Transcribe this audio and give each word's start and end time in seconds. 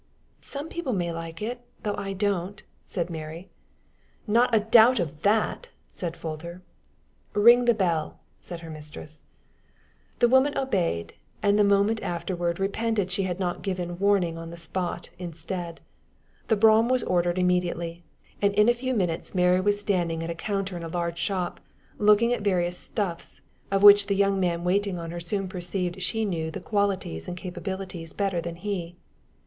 "Some 0.41 0.67
people 0.67 0.93
may 0.93 1.11
like 1.11 1.43
it, 1.43 1.61
though 1.83 1.93
I 1.95 2.13
don't," 2.13 2.63
said 2.85 3.11
Mary. 3.11 3.51
"Not 4.25 4.49
a 4.51 4.59
doubt 4.59 4.99
of 4.99 5.21
that!" 5.21 5.69
said 5.89 6.15
Folter. 6.15 6.61
"Ring 7.35 7.65
the 7.65 7.75
bell," 7.75 8.17
said 8.39 8.61
her 8.61 8.71
mistress. 8.71 9.25
The 10.17 10.27
woman 10.27 10.57
obeyed, 10.57 11.13
and 11.43 11.59
the 11.59 11.63
moment 11.63 12.01
afterward 12.01 12.59
repented 12.59 13.11
she 13.11 13.21
had 13.25 13.39
not 13.39 13.61
given 13.61 13.99
warning 13.99 14.39
on 14.39 14.49
the 14.49 14.57
spot, 14.57 15.11
instead. 15.19 15.81
The 16.47 16.55
brougham 16.55 16.89
was 16.89 17.03
ordered 17.03 17.37
immediately, 17.37 18.03
and 18.41 18.55
in 18.55 18.67
a 18.67 18.73
few 18.73 18.95
minutes 18.95 19.35
Mary 19.35 19.61
was 19.61 19.79
standing 19.79 20.23
at 20.23 20.31
a 20.31 20.33
counter 20.33 20.75
in 20.75 20.81
a 20.83 20.87
large 20.87 21.19
shop, 21.19 21.59
looking 21.99 22.33
at 22.33 22.41
various 22.41 22.75
stuffs, 22.75 23.39
of 23.69 23.83
which 23.83 24.07
the 24.07 24.15
young 24.15 24.39
man 24.39 24.63
waiting 24.63 24.97
on 24.97 25.11
her 25.11 25.19
soon 25.19 25.47
perceived 25.47 26.01
she 26.01 26.25
knew 26.25 26.49
the 26.49 26.59
qualities 26.59 27.27
and 27.27 27.37
capabilities 27.37 28.13
better 28.13 28.41
than 28.41 28.55
he. 28.55 28.95